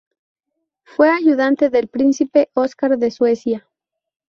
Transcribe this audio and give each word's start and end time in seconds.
Fue 0.81 1.11
ayudante 1.11 1.69
del 1.69 1.87
Príncipe 1.87 2.49
Oscar 2.55 2.97
de 2.97 3.11
Suecia. 3.11 3.67